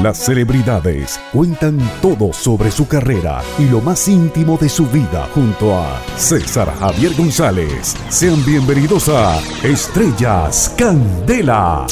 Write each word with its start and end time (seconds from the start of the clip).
Las 0.00 0.24
celebridades 0.24 1.20
cuentan 1.32 1.78
todo 2.00 2.32
sobre 2.32 2.70
su 2.70 2.88
carrera 2.88 3.42
y 3.58 3.64
lo 3.64 3.82
más 3.82 4.08
íntimo 4.08 4.56
de 4.56 4.70
su 4.70 4.86
vida 4.86 5.28
junto 5.34 5.76
a 5.76 6.02
César 6.16 6.74
Javier 6.80 7.12
González. 7.14 7.94
Sean 8.08 8.42
bienvenidos 8.46 9.10
a 9.10 9.38
Estrellas 9.62 10.74
Candela. 10.78 11.86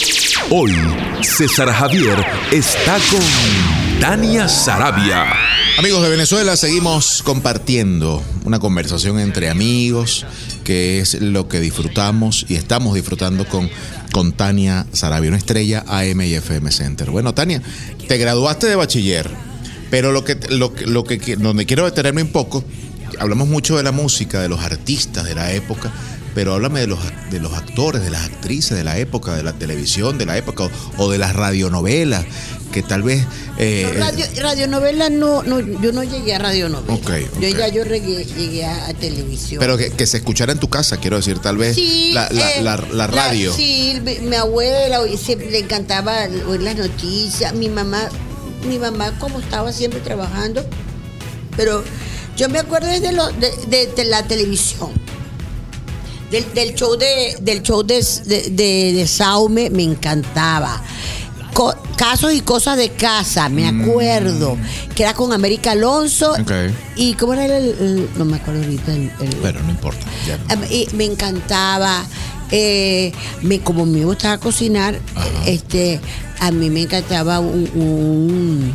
Hoy, 0.51 0.73
César 1.21 1.69
Javier 1.69 2.25
está 2.51 2.95
con 3.11 4.01
Tania 4.01 4.49
Sarabia. 4.49 5.27
Amigos 5.79 6.03
de 6.03 6.09
Venezuela, 6.09 6.57
seguimos 6.57 7.23
compartiendo 7.23 8.23
una 8.45 8.59
conversación 8.59 9.19
entre 9.19 9.51
amigos, 9.51 10.25
que 10.65 11.01
es 11.01 11.21
lo 11.21 11.49
que 11.49 11.61
disfrutamos 11.61 12.47
y 12.49 12.55
estamos 12.55 12.95
disfrutando 12.95 13.47
con, 13.47 13.71
con 14.13 14.33
Tania 14.33 14.87
Sarabia, 14.93 15.29
una 15.29 15.39
estrella 15.39 15.85
AM 15.87 16.21
y 16.23 16.35
FM 16.35 16.71
Center. 16.73 17.11
Bueno, 17.11 17.35
Tania, 17.35 17.63
te 18.09 18.19
graduaste 18.19 18.67
de 18.67 18.77
bachiller, 18.77 19.31
pero 19.91 20.13
lo 20.13 20.25
que, 20.25 20.39
lo, 20.51 20.73
lo 20.87 21.05
que 21.05 21.37
donde 21.37 21.67
quiero 21.67 21.85
detenerme 21.85 22.23
un 22.23 22.33
poco, 22.33 22.65
hablamos 23.19 23.49
mucho 23.49 23.77
de 23.77 23.83
la 23.83 23.93
música, 23.93 24.41
de 24.41 24.49
los 24.49 24.61
artistas 24.61 25.25
de 25.25 25.35
la 25.35 25.53
época, 25.53 25.93
pero 26.35 26.55
háblame 26.55 26.81
de 26.81 26.87
los, 26.87 26.99
de 27.31 27.41
los 27.41 27.53
actores, 27.55 28.03
de 28.03 28.11
las 28.11 28.25
actrices 28.25 28.77
de 28.77 28.85
la 28.85 28.99
época, 28.99 29.35
de 29.35 29.43
la 29.43 29.53
televisión 29.53 30.19
de 30.19 30.27
la 30.27 30.37
época 30.37 30.65
o, 30.65 30.71
o 30.97 31.11
de 31.11 31.19
las 31.19 31.35
radionovelas, 31.35 32.25
que 32.73 32.83
tal 32.83 33.03
vez... 33.03 33.25
eh, 33.59 33.93
Radio, 33.99 34.25
radionovela 34.41 35.11
no, 35.11 35.43
no, 35.43 35.61
yo 35.61 35.93
no 35.93 36.03
llegué 36.05 36.35
a 36.35 36.39
radionovela. 36.39 36.95
Ok, 36.95 37.11
Yo 37.41 37.49
ya 37.49 37.69
yo 37.69 37.85
llegué, 37.85 38.25
llegué 38.25 38.65
a, 38.65 38.87
a 38.87 38.95
televisión. 38.95 39.59
Pero 39.61 39.77
que, 39.77 39.91
que 39.91 40.07
se 40.07 40.19
escuchara 40.19 40.53
en 40.53 40.59
tu 40.59 40.69
casa, 40.69 40.97
quiero 40.99 41.17
decir, 41.17 41.39
tal 41.41 41.57
vez 41.57 41.75
Sí, 41.75 42.11
la, 42.15 42.29
la- 42.31 42.51
eh, 42.53 42.63
la- 42.63 42.77
la 42.93 43.07
radio. 43.07 43.53
sí, 43.55 43.99
mi, 44.03 44.19
mi 44.21 44.37
abuela 44.37 45.01
siempre 45.17 45.51
le 45.51 45.59
encantaba 45.59 46.17
oír 46.49 46.63
las 46.63 46.77
noticias. 46.77 47.53
Mi 47.55 47.69
mamá, 47.69 48.09
mi 48.67 48.79
mamá 48.79 49.19
como 49.19 49.41
estaba 49.41 49.73
siempre 49.73 50.01
trabajando, 50.01 50.65
pero 51.57 51.83
yo 52.37 52.49
me 52.49 52.59
acuerdo 52.59 52.87
desde 52.89 53.13
lo- 53.13 53.31
de, 53.33 53.51
de- 53.69 53.87
de 53.95 54.05
la 54.05 54.23
televisión. 54.23 54.91
Del, 56.31 56.45
del 56.55 56.75
show 56.77 56.97
de 56.97 57.37
del 57.41 57.61
show 57.63 57.83
de, 57.83 57.97
de, 58.27 58.51
de- 58.51 58.93
de 58.95 59.07
Saume 59.09 59.69
me 59.69 59.83
encantaba. 59.83 60.81
Co- 61.61 61.75
casos 61.97 62.33
y 62.33 62.41
cosas 62.41 62.79
de 62.79 62.89
casa, 62.89 63.51
me 63.51 63.69
acuerdo. 63.69 64.57
Que 64.95 65.03
era 65.03 65.13
con 65.13 65.31
América 65.35 65.73
Alonso. 65.73 66.33
Mm. 66.39 66.73
Y 66.97 67.13
cómo 67.15 67.35
era 67.35 67.45
el, 67.45 67.65
el- 67.69 68.09
no 68.17 68.25
me 68.25 68.37
acuerdo 68.39 68.63
ahorita 68.63 68.95
el- 68.95 69.13
el- 69.21 69.37
Bueno, 69.43 69.61
no 69.65 69.71
importa. 69.71 70.07
ya. 70.27 70.39
Am- 70.49 70.65
y 70.71 70.89
me 70.95 71.05
encantaba. 71.05 72.03
eh, 72.53 73.13
me, 73.43 73.61
como 73.61 73.85
me 73.87 74.05
gustaba 74.05 74.39
cocinar, 74.39 74.99
este, 75.47 76.01
a 76.41 76.51
mí 76.51 76.69
me 76.71 76.81
encantaba 76.83 77.39
un, 77.39 77.69
un 77.77 78.75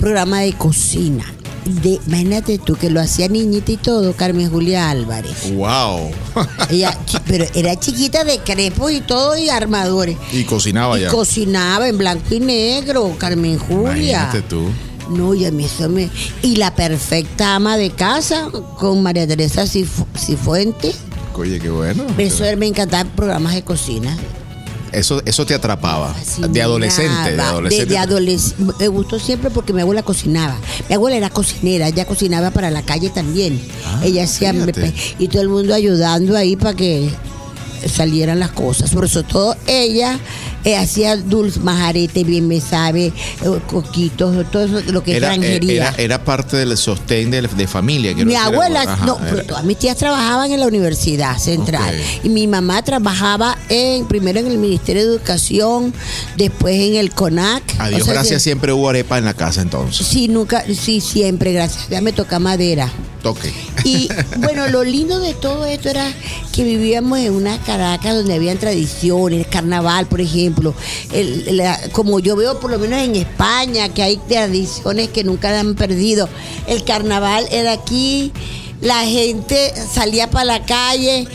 programa 0.00 0.40
de 0.40 0.52
cocina. 0.54 1.24
De, 1.64 2.00
imagínate 2.06 2.58
tú 2.58 2.76
que 2.76 2.88
lo 2.90 3.00
hacía 3.00 3.28
niñita 3.28 3.72
y 3.72 3.76
todo, 3.76 4.14
Carmen 4.14 4.50
Julia 4.50 4.88
Álvarez. 4.90 5.52
Wow. 5.54 6.10
Ella, 6.70 6.96
pero 7.26 7.44
era 7.54 7.78
chiquita 7.78 8.24
de 8.24 8.38
crepos 8.38 8.90
y 8.92 9.00
todo 9.00 9.36
y 9.36 9.50
armadores. 9.50 10.16
y 10.32 10.44
cocinaba 10.44 10.98
Y 10.98 11.02
ya. 11.02 11.08
cocinaba 11.10 11.88
en 11.88 11.98
blanco 11.98 12.34
y 12.34 12.40
negro, 12.40 13.14
Carmen 13.18 13.58
Julia. 13.58 14.22
Imagínate 14.22 14.42
tú. 14.42 14.62
No, 15.10 15.34
y 15.34 15.46
a 15.46 15.50
mí 15.50 15.64
eso 15.64 15.88
me. 15.88 16.10
Y 16.42 16.56
la 16.56 16.74
perfecta 16.74 17.54
ama 17.54 17.76
de 17.76 17.90
casa 17.90 18.48
con 18.78 19.02
María 19.02 19.26
Teresa 19.26 19.64
Cif- 19.64 20.04
Cifuentes. 20.18 20.96
Oye, 21.34 21.58
qué 21.60 21.70
bueno. 21.70 22.04
Eso 22.18 22.44
me 22.56 22.66
encantaba 22.66 23.08
programas 23.14 23.54
de 23.54 23.62
cocina. 23.62 24.16
Eso, 24.92 25.22
eso 25.24 25.44
te 25.46 25.54
atrapaba. 25.54 26.14
De 26.48 26.62
adolescente. 26.62 27.32
De 27.36 27.40
adolescente. 27.42 27.86
De, 27.86 27.90
de 27.92 27.98
adoles- 27.98 28.54
Me 28.78 28.88
gustó 28.88 29.18
siempre 29.18 29.50
porque 29.50 29.72
mi 29.72 29.80
abuela 29.82 30.02
cocinaba. 30.02 30.56
Mi 30.88 30.94
abuela 30.94 31.16
era 31.16 31.30
cocinera, 31.30 31.88
ella 31.88 32.04
cocinaba 32.06 32.50
para 32.50 32.70
la 32.70 32.82
calle 32.82 33.10
también. 33.10 33.60
Ah, 33.86 34.00
ella 34.04 34.24
hacía. 34.24 34.52
Y 35.18 35.28
todo 35.28 35.42
el 35.42 35.48
mundo 35.48 35.74
ayudando 35.74 36.36
ahí 36.36 36.56
para 36.56 36.74
que 36.74 37.10
salieran 37.86 38.40
las 38.40 38.50
cosas. 38.52 38.90
Por 38.90 39.04
eso 39.04 39.22
todo 39.22 39.56
ella 39.66 40.18
eh, 40.64 40.76
hacía 40.76 41.16
dulce, 41.16 41.60
majarete, 41.60 42.24
bien 42.24 42.48
me 42.48 42.60
sabe, 42.60 43.06
eh, 43.06 43.12
coquitos, 43.66 44.50
todo 44.50 44.64
eso, 44.64 44.92
lo 44.92 45.02
que 45.02 45.16
era, 45.16 45.32
es 45.32 45.40
granjería. 45.40 45.88
era, 45.88 45.94
era 45.98 46.24
parte 46.24 46.56
del 46.56 46.76
sostén 46.76 47.30
de, 47.30 47.42
de 47.42 47.66
familia. 47.66 48.14
Mi 48.14 48.34
abuela, 48.34 48.98
no, 49.04 49.18
pero 49.18 49.44
todas 49.44 49.64
mis 49.64 49.78
tías 49.78 49.96
trabajaban 49.96 50.50
en 50.52 50.60
la 50.60 50.66
Universidad 50.66 51.38
Central. 51.38 51.94
Y 52.22 52.28
mi 52.28 52.46
mamá 52.46 52.82
trabajaba 52.82 53.56
en 53.68 54.06
primero 54.06 54.40
en 54.40 54.46
el 54.46 54.58
Ministerio 54.58 55.02
de 55.02 55.08
Educación, 55.16 55.92
después 56.36 56.74
en 56.80 56.96
el 56.96 57.10
CONAC. 57.10 57.62
A 57.78 57.88
Dios 57.88 58.02
O 58.02 58.04
sea 58.04 58.14
gracias 58.14 58.38
que- 58.38 58.44
siempre 58.44 58.72
hubo 58.72 58.88
arepa 58.88 59.18
en 59.18 59.24
la 59.24 59.34
casa 59.34 59.62
entonces. 59.62 60.06
Sí, 60.06 60.28
nunca, 60.28 60.64
sí, 60.74 61.00
siempre, 61.00 61.52
gracias. 61.52 61.88
Ya 61.88 62.00
me 62.00 62.12
toca 62.12 62.38
madera. 62.38 62.90
Toque. 63.22 63.52
Y 63.84 64.08
bueno, 64.38 64.68
lo 64.68 64.84
lindo 64.84 65.18
de 65.20 65.34
todo 65.34 65.66
esto 65.66 65.88
era 65.88 66.12
que 66.52 66.62
vivíamos 66.64 67.18
en 67.18 67.32
una 67.32 67.58
Caracas 67.58 68.14
donde 68.14 68.34
habían 68.34 68.58
tradiciones, 68.58 69.46
carnaval, 69.46 70.06
por 70.06 70.20
ejemplo. 70.20 70.48
El- 71.12 71.56
la- 71.56 71.78
como 71.92 72.20
yo 72.20 72.36
veo 72.36 72.58
por 72.60 72.70
lo 72.70 72.78
menos 72.78 73.00
en 73.00 73.16
España, 73.16 73.88
que 73.88 74.02
hay 74.02 74.16
tradiciones 74.16 75.08
que 75.08 75.24
nunca 75.24 75.58
han 75.58 75.74
perdido. 75.74 76.28
El 76.66 76.84
carnaval 76.84 77.46
era 77.50 77.72
aquí, 77.72 78.32
la 78.80 79.00
gente 79.04 79.72
salía 79.92 80.30
para 80.30 80.44
la 80.44 80.64
calle. 80.64 81.26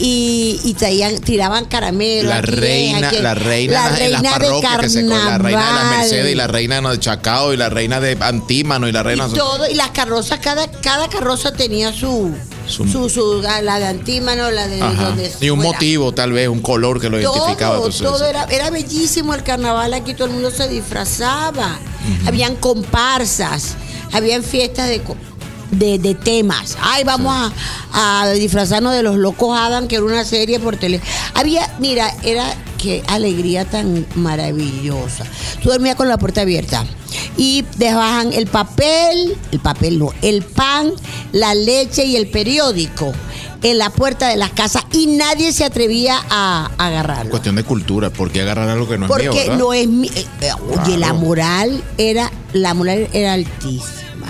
Y, 0.00 0.60
y 0.62 0.74
traían, 0.74 1.18
tiraban 1.18 1.64
caramelos. 1.64 2.26
La 2.30 2.36
aquí, 2.36 2.50
reina, 2.52 3.08
aquí. 3.08 3.18
la 3.18 3.34
reina, 3.34 3.72
la 3.72 3.88
en 4.04 4.12
las 4.12 4.22
reina 4.22 4.38
de 4.38 4.80
que 4.80 4.88
se 4.88 5.02
la 5.02 5.38
reina 5.38 5.48
de 5.48 5.52
las 5.54 5.64
carnaval. 5.64 5.98
Mercedes 5.98 6.32
y 6.32 6.34
la 6.36 6.46
reina 6.46 6.80
de 6.90 7.00
Chacao 7.00 7.52
y 7.52 7.56
la 7.56 7.68
reina 7.68 7.98
de 7.98 8.16
Antímano 8.20 8.86
y 8.86 8.92
la 8.92 9.02
reina 9.02 9.26
Y 9.28 9.34
todo, 9.34 9.68
y 9.68 9.74
las 9.74 9.90
carrozas, 9.90 10.38
cada, 10.38 10.70
cada 10.70 11.08
carroza 11.08 11.50
tenía 11.52 11.92
su, 11.92 12.32
Su- 12.68 12.86
su, 12.86 13.08
su- 13.08 13.42
la 13.42 13.78
de 13.78 13.86
antímano, 13.86 14.50
la 14.50 14.68
de 14.68 14.80
Ajá. 14.82 15.04
donde 15.08 15.32
y 15.40 15.50
un 15.50 15.58
fuera. 15.60 15.72
motivo 15.72 16.12
tal 16.12 16.32
vez 16.32 16.48
un 16.48 16.60
color 16.60 17.00
que 17.00 17.08
lo 17.08 17.18
identificaba 17.20 17.76
Todo, 17.76 17.86
entonces, 17.86 18.02
todo 18.06 18.24
era, 18.26 18.44
era 18.44 18.70
bellísimo 18.70 19.34
el 19.34 19.42
carnaval, 19.42 19.94
aquí 19.94 20.14
todo 20.14 20.26
el 20.28 20.34
mundo 20.34 20.50
se 20.50 20.68
disfrazaba, 20.68 21.78
habían 22.26 22.56
comparsas, 22.56 23.74
habían 24.12 24.42
fiestas 24.42 24.88
de, 24.88 25.00
de, 25.70 25.98
de 25.98 26.14
temas. 26.14 26.76
Ay, 26.80 27.04
vamos 27.04 27.52
a, 27.92 28.22
a 28.22 28.30
disfrazarnos 28.32 28.92
de 28.94 29.02
los 29.02 29.16
locos 29.16 29.56
Adam, 29.58 29.88
que 29.88 29.96
era 29.96 30.04
una 30.04 30.24
serie 30.24 30.60
por 30.60 30.76
tele. 30.76 31.00
Había, 31.34 31.74
mira, 31.78 32.14
era 32.22 32.44
qué 32.78 33.02
alegría 33.08 33.64
tan 33.64 34.06
maravillosa. 34.14 35.24
Tú 35.62 35.68
dormías 35.70 35.96
con 35.96 36.08
la 36.08 36.16
puerta 36.18 36.42
abierta 36.42 36.84
y 37.36 37.64
dejaban 37.76 38.32
el 38.32 38.46
papel, 38.46 39.36
el 39.52 39.60
papel 39.60 39.98
no, 39.98 40.10
el 40.22 40.42
pan, 40.42 40.92
la 41.32 41.54
leche 41.54 42.04
y 42.04 42.16
el 42.16 42.28
periódico 42.28 43.12
en 43.62 43.78
la 43.78 43.90
puerta 43.90 44.28
de 44.28 44.36
las 44.36 44.50
casas 44.50 44.84
y 44.92 45.08
nadie 45.08 45.52
se 45.52 45.64
atrevía 45.64 46.20
a 46.30 46.70
agarrarlo. 46.78 47.30
cuestión 47.30 47.56
de 47.56 47.64
cultura 47.64 48.10
porque 48.10 48.40
agarrar 48.40 48.68
algo 48.68 48.88
que 48.88 48.96
no 48.98 49.06
es 49.06 49.10
mío 49.20 49.32
Porque 49.32 49.56
no 49.56 49.72
es 49.74 49.88
mi. 49.88 50.06
eh, 50.08 50.26
eh, 50.42 50.50
Oye, 50.84 50.96
la 50.96 51.12
moral 51.12 51.82
era. 51.98 52.30
La 52.52 52.72
moral 52.74 53.08
era 53.12 53.32
altísima. 53.34 54.27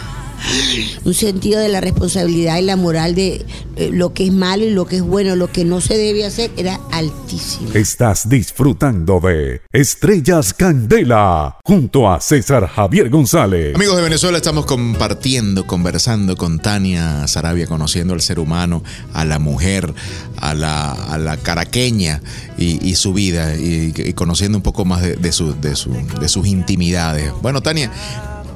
Un 1.04 1.14
sentido 1.14 1.60
de 1.60 1.68
la 1.68 1.80
responsabilidad 1.80 2.58
y 2.58 2.62
la 2.62 2.76
moral 2.76 3.14
de 3.14 3.44
eh, 3.76 3.90
lo 3.92 4.12
que 4.14 4.26
es 4.26 4.32
malo 4.32 4.64
y 4.64 4.70
lo 4.70 4.86
que 4.86 4.96
es 4.96 5.02
bueno, 5.02 5.36
lo 5.36 5.50
que 5.50 5.64
no 5.64 5.80
se 5.80 5.96
debe 5.96 6.24
hacer, 6.24 6.50
era 6.56 6.80
altísimo. 6.92 7.70
Estás 7.74 8.28
disfrutando 8.28 9.20
de 9.20 9.60
Estrellas 9.72 10.54
Candela 10.54 11.56
junto 11.64 12.10
a 12.10 12.20
César 12.20 12.66
Javier 12.68 13.08
González. 13.10 13.74
Amigos 13.74 13.96
de 13.96 14.02
Venezuela, 14.02 14.38
estamos 14.38 14.66
compartiendo, 14.66 15.66
conversando 15.66 16.36
con 16.36 16.58
Tania 16.60 17.26
Sarabia, 17.28 17.66
conociendo 17.66 18.14
al 18.14 18.20
ser 18.20 18.38
humano, 18.38 18.82
a 19.12 19.24
la 19.24 19.38
mujer, 19.38 19.92
a 20.36 20.54
la, 20.54 20.92
a 20.92 21.18
la 21.18 21.36
caraqueña 21.36 22.22
y, 22.56 22.84
y 22.88 22.94
su 22.94 23.12
vida, 23.12 23.54
y, 23.56 23.92
y 23.96 24.12
conociendo 24.14 24.58
un 24.58 24.62
poco 24.62 24.84
más 24.84 25.02
de, 25.02 25.16
de 25.16 25.32
su- 25.32 25.58
de 25.60 25.76
su- 25.76 25.92
de 26.20 26.28
sus 26.28 26.46
intimidades. 26.46 27.32
Bueno, 27.42 27.60
Tania, 27.60 27.90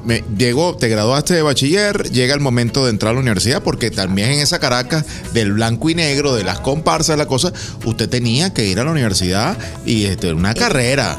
me, 0.05 0.25
llegó, 0.37 0.77
te 0.77 0.89
graduaste 0.89 1.35
de 1.35 1.43
bachiller, 1.43 2.11
llega 2.11 2.35
el 2.35 2.41
momento 2.41 2.85
de 2.85 2.91
entrar 2.91 3.11
a 3.11 3.15
la 3.15 3.21
universidad, 3.21 3.63
porque 3.63 3.91
también 3.91 4.31
en 4.31 4.41
esa 4.41 4.59
Caracas 4.59 5.05
del 5.33 5.53
blanco 5.53 5.91
y 5.91 5.95
negro, 5.95 6.35
de 6.35 6.45
las 6.45 6.61
comparsas, 6.61 7.19
la 7.19 7.27
cosa, 7.27 7.53
usted 7.85 8.09
tenía 8.09 8.53
que 8.53 8.67
ir 8.67 8.81
a 8.81 8.85
la 8.85 8.91
universidad 8.91 9.57
y 9.85 10.05
este, 10.05 10.33
una 10.33 10.55
carrera. 10.55 11.19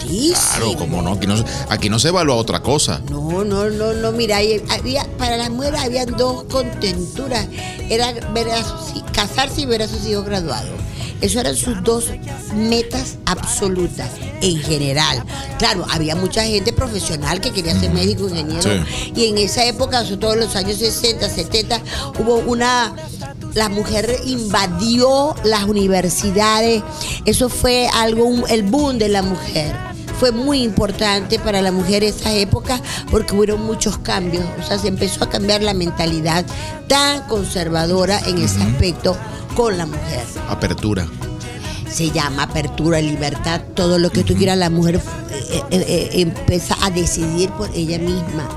Altísimo. 0.00 0.34
Claro, 0.34 0.76
como 0.76 1.02
no, 1.02 1.12
aquí 1.12 1.26
no, 1.26 1.44
aquí 1.68 1.88
no 1.88 1.98
se 1.98 2.08
evalúa 2.08 2.36
otra 2.36 2.60
cosa. 2.60 3.00
No, 3.10 3.44
no, 3.44 3.70
no, 3.70 3.92
no, 3.92 4.12
mira, 4.12 4.38
había, 4.70 5.04
para 5.18 5.36
las 5.36 5.50
mujeres 5.50 5.80
habían 5.80 6.16
dos 6.16 6.44
contenturas. 6.44 7.46
Era 7.88 8.12
ver 8.34 8.50
a 8.50 8.62
sus 8.62 9.02
casarse 9.12 9.62
y 9.62 9.66
ver 9.66 9.82
a 9.82 9.88
sus 9.88 10.06
hijos 10.06 10.24
graduados. 10.24 10.70
Eso 11.20 11.40
eran 11.40 11.56
sus 11.56 11.82
dos 11.82 12.06
metas 12.54 13.16
absolutas 13.26 14.10
en 14.40 14.56
general. 14.58 15.22
Claro, 15.58 15.84
había 15.90 16.16
mucha 16.16 16.42
gente 16.44 16.72
profesional 16.72 17.40
que 17.40 17.50
quería 17.52 17.78
ser 17.78 17.92
médico, 17.92 18.28
ingeniero. 18.28 18.62
Sí. 18.62 19.12
Y 19.14 19.26
en 19.26 19.38
esa 19.38 19.64
época, 19.64 20.02
sobre 20.04 20.16
todo 20.18 20.32
en 20.34 20.40
los 20.40 20.56
años 20.56 20.78
60, 20.78 21.28
70, 21.28 21.80
hubo 22.18 22.36
una 22.36 22.94
la 23.54 23.68
mujer 23.68 24.16
invadió 24.26 25.34
las 25.44 25.64
universidades. 25.64 26.82
Eso 27.24 27.48
fue 27.48 27.88
algo, 27.92 28.24
un- 28.24 28.44
el 28.48 28.62
boom 28.62 28.98
de 28.98 29.08
la 29.08 29.22
mujer. 29.22 29.74
fue 30.20 30.32
muy 30.32 30.62
importante 30.62 31.38
para 31.38 31.62
la 31.62 31.72
mujer 31.72 32.04
esa 32.04 32.30
época 32.34 32.78
porque 33.10 33.34
hubo 33.34 33.56
muchos 33.56 33.96
cambios. 33.96 34.44
O 34.62 34.66
sea, 34.68 34.78
se 34.78 34.88
empezó 34.88 35.24
a 35.24 35.30
cambiar 35.30 35.62
la 35.62 35.72
mentalidad 35.72 36.44
tan 36.88 37.22
conservadora 37.22 38.20
en 38.26 38.36
ese 38.36 38.62
aspecto 38.62 39.16
con 39.54 39.76
la 39.76 39.86
mujer. 39.86 40.24
Apertura. 40.48 41.06
Se 41.90 42.10
llama 42.10 42.44
apertura, 42.44 43.00
libertad, 43.00 43.62
todo 43.74 43.98
lo 43.98 44.10
que 44.10 44.22
tú 44.22 44.34
quieras. 44.36 44.56
La 44.56 44.70
mujer 44.70 45.00
eh, 45.30 45.60
eh, 45.70 45.84
eh, 45.88 46.10
empieza 46.20 46.76
a 46.84 46.90
decidir 46.90 47.50
por 47.50 47.68
ella 47.74 47.98
misma 47.98 48.48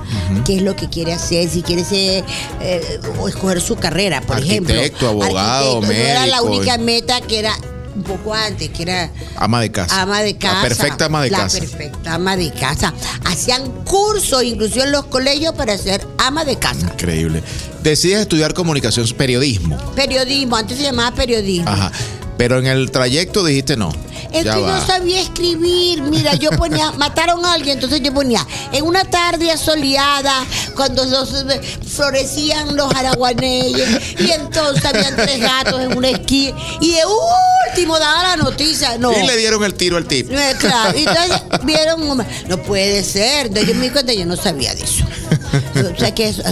qué 0.46 0.58
es 0.58 0.62
lo 0.62 0.76
que 0.76 0.88
quiere 0.88 1.14
hacer, 1.14 1.50
si 1.50 1.64
quiere 1.64 1.84
ser 1.84 2.24
eh, 2.62 3.00
o 3.20 3.28
escoger 3.28 3.60
su 3.60 3.76
carrera, 3.76 4.22
por 4.22 4.38
ejemplo. 4.38 4.76
Arquitecto, 4.76 5.10
abogado, 5.10 5.78
Arquitecto. 5.78 5.82
No 5.82 5.92
era 6.10 6.28
la 6.28 6.38
médico. 6.42 6.54
única 6.58 6.78
meta 6.78 7.22
que 7.22 7.40
era 7.40 7.54
un 7.96 8.04
poco 8.04 8.34
antes, 8.34 8.70
que 8.70 8.84
era 8.84 9.10
Ama 9.38 9.62
de 9.62 9.72
casa. 9.72 10.02
ama 10.02 10.22
de 10.22 10.38
casa. 10.38 10.56
La 10.56 10.62
perfecta 10.62 11.06
ama 11.06 11.24
de 11.24 11.30
la 11.32 11.38
casa. 11.40 11.60
perfecta 11.60 12.14
ama 12.14 12.38
de 12.38 12.52
casa. 12.52 12.94
Hacían 13.26 13.70
cursos, 13.84 14.44
incluso 14.44 14.84
en 14.84 14.92
los 14.92 15.06
colegios, 15.06 15.54
para 15.56 15.78
ser 15.78 16.06
ama 16.18 16.46
de 16.46 16.58
casa. 16.58 16.88
Increíble. 16.94 17.44
Decides 17.84 18.22
estudiar 18.22 18.54
comunicación, 18.54 19.08
periodismo. 19.18 19.78
Periodismo, 19.96 20.56
antes 20.56 20.78
se 20.78 20.84
llamaba 20.84 21.16
periodismo. 21.16 21.70
Ajá. 21.70 21.92
Pero 22.38 22.58
en 22.58 22.66
el 22.66 22.90
trayecto 22.92 23.44
dijiste 23.46 23.78
no. 23.78 23.92
Es 24.32 24.44
ya 24.46 24.56
que 24.56 24.62
va. 24.62 24.80
no 24.80 24.88
sabía 24.88 25.22
escribir. 25.22 26.02
Mira, 26.02 26.34
yo 26.34 26.50
ponía, 26.52 26.92
mataron 26.98 27.46
a 27.46 27.54
alguien, 27.54 27.76
entonces 27.76 28.02
yo 28.02 28.12
ponía, 28.12 28.46
en 28.72 28.84
una 28.84 29.04
tarde 29.04 29.52
asoleada, 29.52 30.44
cuando 30.76 31.06
los, 31.06 31.32
eh, 31.34 31.62
florecían 31.88 32.76
los 32.76 32.92
araguaneyes, 32.96 34.20
y 34.20 34.32
entonces 34.32 34.84
habían 34.84 35.16
tres 35.16 35.40
gatos 35.40 35.80
en 35.82 35.96
una 35.96 36.10
esquina, 36.10 36.58
y 36.82 36.94
de 36.94 37.06
último 37.74 38.00
daba 38.00 38.24
la 38.24 38.38
noticia. 38.38 38.98
No. 38.98 39.12
Y 39.12 39.26
le 39.26 39.38
dieron 39.38 39.64
el 39.64 39.74
tiro 39.74 39.98
al 39.98 40.06
tip. 40.06 40.32
Eh, 40.32 40.56
Claro, 40.60 40.98
entonces 40.98 41.42
vieron, 41.64 42.26
no 42.48 42.58
puede 42.64 43.04
ser. 43.04 43.48
Entonces 43.48 43.70
yo 43.70 43.76
me 43.76 43.86
di 43.86 43.90
cuenta, 43.90 44.14
yo 44.14 44.26
no 44.26 44.36
sabía 44.36 44.74
de 44.76 44.84
eso. 44.84 45.04
O 45.54 46.00
sea 46.00 46.14
que 46.14 46.30
eso- 46.30 46.44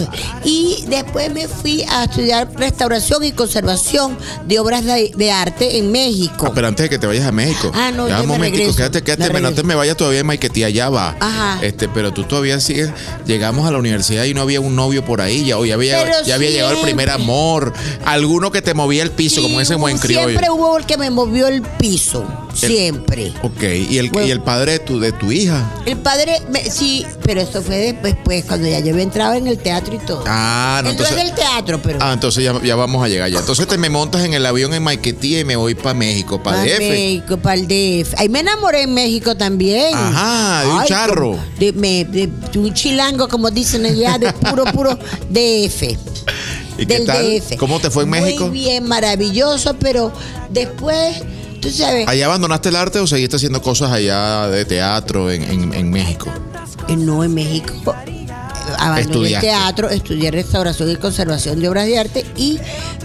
y 0.44 0.86
después 0.88 1.31
me 1.33 1.48
fui 1.48 1.83
a 1.89 2.06
estudiar 2.06 2.50
restauración 2.56 3.24
y 3.24 3.31
conservación 3.31 4.18
de 4.48 4.59
obras 4.59 4.83
de, 4.86 5.12
de 5.15 5.31
arte 5.31 5.77
en 5.77 5.92
México. 5.92 6.48
Ah, 6.48 6.51
pero 6.53 6.68
antes 6.68 6.83
de 6.86 6.89
que 6.89 7.00
te 7.00 7.07
vayas 7.07 7.25
a 7.25 7.31
México. 7.31 7.71
Ah, 7.74 7.92
no, 7.92 8.07
ya 8.07 8.18
yo 8.18 8.24
un 8.24 8.27
momentico, 8.30 8.57
regreso, 8.59 8.77
quédate, 8.77 9.01
quédate, 9.03 9.33
me 9.33 9.39
regreso. 9.39 9.63
me 9.63 9.75
vayas 9.75 9.98
todavía 9.98 10.24
Maiquetía, 10.24 10.69
ya 10.69 10.89
va. 10.89 11.15
Ajá. 11.19 11.59
Este, 11.62 11.88
pero 11.89 12.13
tú 12.13 12.24
todavía 12.24 12.59
sigues. 12.59 12.89
Llegamos 13.25 13.68
a 13.68 13.71
la 13.71 13.77
universidad 13.80 14.25
y 14.25 14.33
no 14.33 14.42
había 14.42 14.59
un 14.62 14.75
novio 14.75 15.03
por 15.06 15.21
ahí, 15.21 15.45
ya, 15.45 15.57
o 15.57 15.65
ya 15.65 15.74
había, 15.75 16.03
Pero 16.03 16.24
ya 16.25 16.36
había 16.36 16.50
llegado 16.51 16.74
el 16.74 16.81
primer 16.81 17.09
amor. 17.09 17.74
Alguno 18.06 18.51
que 18.51 18.62
te 18.62 18.74
movía 18.74 19.03
el 19.03 19.12
piso, 19.12 19.42
como 19.42 19.59
ese 19.62 19.75
buen 19.75 19.98
criollo. 19.98 20.27
Siempre 20.30 20.50
hubo 20.50 20.77
el 20.77 20.86
que 20.86 20.98
me 20.98 21.09
movió 21.09 21.48
el 21.48 21.62
piso. 21.62 22.24
siempre. 22.53 23.31
Ok, 23.44 23.63
y 23.89 23.98
el, 23.98 24.09
Bueno. 24.09 24.27
y 24.27 24.31
el 24.31 24.42
padre 24.42 24.74
de 24.74 24.80
tu, 24.80 25.00
de 25.00 25.12
tu 25.13 25.31
hija. 25.31 25.71
El 25.86 25.98
padre, 25.98 26.42
me- 26.51 26.69
sí, 26.69 27.06
pero 27.24 27.39
esto 27.42 27.62
fue 27.62 27.77
después, 27.77 28.15
pues, 28.25 28.44
cuando 28.45 28.68
ya 28.68 28.80
yo 28.80 28.90
había 28.91 29.03
entrado 29.03 29.33
en 29.33 29.47
el 29.47 29.57
teatro 29.57 29.95
y 29.95 29.99
todo. 29.99 30.23
Ah, 30.27 30.81
no, 30.83 30.91
Entró 30.91 31.05
entonces. 31.05 31.25
del 31.27 31.35
teatro, 31.35 31.81
pero. 31.81 31.99
Ah, 32.01 32.13
entonces 32.13 32.43
ya, 32.43 32.61
ya 32.63 32.75
vamos 32.75 33.03
a 33.03 33.07
llegar 33.07 33.29
ya. 33.29 33.39
Entonces 33.39 33.67
te 33.67 33.77
me 33.77 33.89
montas 33.89 34.23
en 34.23 34.33
el 34.33 34.45
avión 34.45 34.73
en 34.73 34.83
Maiquetía 34.83 35.39
y 35.39 35.45
me 35.45 35.55
voy 35.55 35.75
para 35.75 35.93
México, 35.93 36.41
para 36.41 36.57
Pa' 36.57 36.63
DF. 36.63 36.79
México, 36.79 37.38
para 37.38 37.55
el 37.55 37.67
DF. 37.67 38.13
Ahí 38.17 38.29
me 38.29 38.39
enamoré 38.41 38.83
en 38.83 38.93
México 38.93 39.35
también. 39.35 39.93
Ajá, 39.95 40.63
de 40.63 40.69
un 40.73 40.83
charro. 40.85 41.39
De, 41.59 41.71
de- 41.71 42.29
de 42.51 42.59
un 42.59 42.73
chilango, 42.73 43.27
como 43.27 43.49
dicen 43.51 43.85
allá, 43.85 44.17
de 44.17 44.31
puro, 44.33 44.65
puro 44.65 44.97
DF. 45.29 45.83
¿Y 46.77 46.85
qué 46.85 46.99
tal? 47.01 47.39
DF. 47.41 47.57
¿Cómo 47.57 47.79
te 47.79 47.89
fue 47.89 48.03
en 48.03 48.09
México? 48.09 48.47
Muy 48.47 48.59
bien, 48.59 48.88
maravilloso, 48.88 49.75
pero 49.79 50.11
después, 50.49 51.17
tú 51.61 51.69
sabes, 51.69 52.07
¿Allá 52.07 52.25
abandonaste 52.25 52.69
el 52.69 52.75
arte 52.75 52.99
o 52.99 53.07
seguiste 53.07 53.35
haciendo 53.35 53.61
cosas 53.61 53.91
allá 53.91 54.47
de 54.47 54.65
teatro 54.65 55.29
en, 55.31 55.43
en- 55.43 55.73
en 55.73 55.89
México? 55.89 56.31
eh, 56.88 56.95
no 56.95 57.23
en 57.23 57.33
México. 57.33 57.73
Abandoné 58.87 59.33
el 59.35 59.39
teatro, 59.41 59.89
estudié 59.89 60.31
restauración 60.31 60.89
y 60.91 60.95
conservación 60.95 61.59
de 61.59 61.69
obras 61.69 61.85
de 61.85 61.97
arte, 61.99 62.25
y 62.35 62.59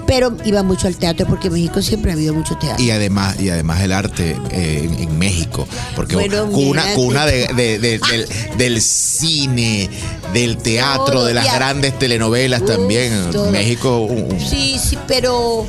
pero 0.07 0.37
iba 0.45 0.63
mucho 0.63 0.87
al 0.87 0.97
teatro 0.97 1.27
porque 1.27 1.49
en 1.49 1.55
México 1.55 1.83
siempre 1.83 2.11
ha 2.13 2.15
habido 2.15 2.33
mucho 2.35 2.57
teatro. 2.57 2.83
Y 2.85 2.91
además, 2.91 3.41
y 3.41 3.51
además 3.51 3.81
el 3.83 3.93
arte 3.93 4.37
eh, 4.51 4.83
en, 4.85 4.99
en 5.01 5.19
México, 5.19 5.67
porque 5.95 6.15
Bueno, 6.15 6.47
cuna, 6.47 6.83
mira, 6.85 6.95
cuna 6.95 7.27
de- 7.27 7.49
de- 7.55 7.79
del, 7.79 8.29
del 8.57 8.81
cine, 8.83 9.91
del 10.33 10.57
teatro, 10.59 11.25
de 11.25 11.35
las 11.35 11.53
grandes 11.55 11.99
telenovelas 11.99 12.63
Uf, 12.63 12.69
también. 12.69 13.31
todo. 13.33 13.51
México, 13.51 13.99
un- 13.99 14.39
Sí, 14.41 14.79
sí, 14.83 14.97
pero 15.09 15.67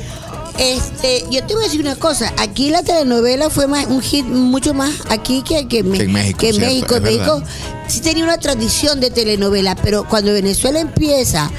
este, 0.58 1.24
yo 1.30 1.44
te 1.44 1.54
voy 1.54 1.62
a 1.64 1.66
decir 1.66 1.80
una 1.80 1.96
cosa. 1.96 2.32
Aquí 2.38 2.70
la 2.70 2.82
telenovela 2.82 3.50
fue 3.50 3.66
más 3.66 3.86
un 3.86 4.00
hit 4.02 4.24
mucho 4.24 4.74
más 4.74 4.92
aquí 5.08 5.42
que, 5.42 5.66
que, 5.68 5.78
en 5.80 5.90
México, 6.12 6.38
que 6.38 6.48
en 6.50 6.60
México. 6.60 7.42
Sí 7.88 8.00
tenía 8.00 8.24
una 8.24 8.38
tradición 8.38 9.00
de 9.00 9.10
telenovela, 9.10 9.74
pero 9.76 10.04
cuando 10.08 10.32
Venezuela 10.32 10.80
empieza 10.80 11.50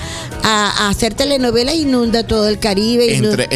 a, 0.43 0.85
a 0.85 0.89
hacer 0.89 1.13
telenovelas 1.13 1.75
inunda 1.75 2.23
todo 2.25 2.47
el 2.47 2.59
Caribe. 2.59 3.15
entre, 3.15 3.49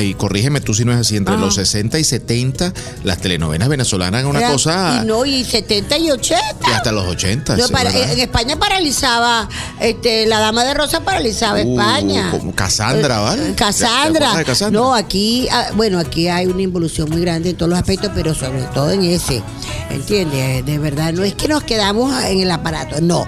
y 0.00 0.14
corrígeme 0.14 0.60
tú 0.60 0.74
si 0.74 0.84
no 0.84 0.92
es 0.92 0.98
así, 0.98 1.16
entre 1.16 1.34
Ajá. 1.34 1.44
los 1.44 1.54
60 1.54 1.98
y 1.98 2.04
70, 2.04 2.72
las 3.04 3.18
telenovelas 3.18 3.68
venezolanas 3.68 4.20
eran 4.20 4.30
una 4.30 4.40
Era- 4.40 4.50
cosa. 4.52 5.00
Y 5.02 5.06
no, 5.06 5.24
y 5.24 5.44
70 5.44 5.98
y 5.98 6.10
80. 6.10 6.42
y 6.68 6.70
hasta 6.72 6.92
los 6.92 7.06
80. 7.06 7.56
No, 7.56 7.66
sí, 7.66 7.72
para- 7.72 7.90
¿verdad? 7.92 8.12
en 8.12 8.18
España 8.20 8.58
paralizaba, 8.58 9.48
este, 9.80 10.26
la 10.26 10.40
dama 10.40 10.64
de 10.64 10.74
Rosa 10.74 11.00
paralizaba 11.00 11.60
Uh, 11.62 11.78
España. 11.78 12.30
como 12.30 12.54
Cassandra, 12.54 13.20
¿vale? 13.20 13.42
Eh, 13.42 13.46
¿Te- 13.46 13.50
te 13.52 13.56
Cassandra. 13.56 14.04
acuerdas 14.28 14.38
de 14.38 14.44
Cassandra? 14.44 14.80
No, 14.80 14.94
aquí, 14.94 15.46
ah, 15.50 15.68
bueno, 15.74 15.98
aquí 15.98 16.28
hay 16.28 16.46
una 16.46 16.62
involución 16.62 17.08
muy 17.10 17.20
grande 17.20 17.50
en 17.50 17.56
todos 17.56 17.70
los 17.70 17.78
aspectos, 17.78 18.10
pero 18.14 18.34
sobre 18.34 18.62
todo 18.74 18.90
en 18.90 19.04
ese. 19.04 19.42
¿Entiendes? 19.90 20.64
De 20.66 20.78
verdad, 20.78 21.12
no 21.12 21.24
es 21.24 21.34
que 21.34 21.48
nos 21.48 21.62
quedamos 21.64 21.97
en 22.06 22.40
el 22.40 22.50
aparato, 22.50 23.00
no. 23.00 23.26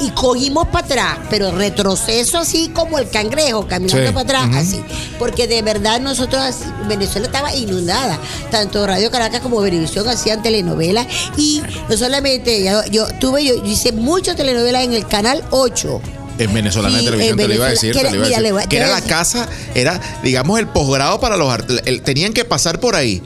Y 0.00 0.10
cogimos 0.12 0.66
para 0.68 0.86
atrás, 0.86 1.18
pero 1.28 1.50
retroceso 1.52 2.38
así 2.38 2.68
como 2.74 2.98
el 2.98 3.10
cangrejo, 3.10 3.66
caminando 3.66 4.06
Sí. 4.08 4.12
para 4.14 4.20
atrás, 4.44 4.56
así. 4.56 4.80
Porque 5.18 5.46
de 5.46 5.60
verdad 5.60 6.00
nosotros, 6.00 6.40
así, 6.42 6.64
Venezuela 6.88 7.26
estaba 7.26 7.54
inundada. 7.54 8.18
Tanto 8.50 8.86
Radio 8.86 9.10
Caracas 9.10 9.40
como 9.40 9.60
Venevisión 9.60 10.08
hacían 10.08 10.42
telenovelas. 10.42 11.06
Y 11.36 11.62
no 11.88 11.96
solamente, 11.98 12.64
yo, 12.64 12.82
yo 12.90 13.06
tuve, 13.20 13.44
yo, 13.44 13.56
yo 13.56 13.64
hice 13.70 13.92
muchas 13.92 14.36
telenovelas 14.36 14.84
en 14.84 14.94
el 14.94 15.06
Canal 15.06 15.44
8. 15.50 16.00
En 16.38 16.54
venezolana 16.54 16.98
Sí, 16.98 17.04
de 17.04 17.10
televisión 17.10 17.36
te 17.36 17.48
lo 17.48 17.54
iba 17.54 17.64
a 17.66 17.68
Venezuela- 17.68 17.70
decir, 17.70 17.92
que 17.92 17.98
te 17.98 18.00
era- 18.00 18.10
lo 18.10 18.16
iba 18.16 18.24
a 18.24 18.60
decir. 18.62 18.68
que 18.70 18.78
la 18.80 19.00
casa, 19.02 19.46
era, 19.74 20.00
digamos, 20.22 20.58
el 20.58 20.66
posgrado 20.68 21.20
para 21.20 21.36
los 21.36 21.52
artistas. 21.52 21.84
Tenían 22.04 22.32
que 22.32 22.46
pasar 22.46 22.80
por 22.80 22.96
ahí. 22.96 23.22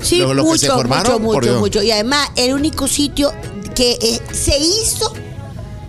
Sí, 0.00 0.18
Los- 0.18 0.34
los 0.34 0.44
que 0.46 0.50
mucho, 0.52 0.66
se 0.66 0.72
formaron, 0.72 1.22
mucho, 1.22 1.58
mucho. 1.58 1.82
Y 1.82 1.90
además, 1.90 2.28
el 2.36 2.52
único 2.54 2.88
sitio 2.88 3.32
que 3.74 3.92
eh, 4.00 4.20
se 4.32 4.56
hizo 4.58 5.12